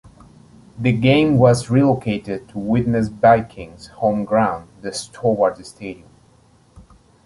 [0.79, 6.09] The game was relocated to Widnes Vikings home ground, the Stobart Stadium.